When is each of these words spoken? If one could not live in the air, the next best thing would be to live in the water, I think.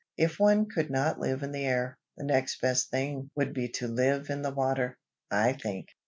If 0.17 0.39
one 0.39 0.65
could 0.67 0.89
not 0.89 1.19
live 1.19 1.43
in 1.43 1.51
the 1.51 1.63
air, 1.63 1.95
the 2.17 2.23
next 2.25 2.59
best 2.59 2.89
thing 2.89 3.29
would 3.35 3.53
be 3.53 3.69
to 3.73 3.87
live 3.87 4.31
in 4.31 4.41
the 4.41 4.49
water, 4.49 4.97
I 5.29 5.53
think. 5.53 5.89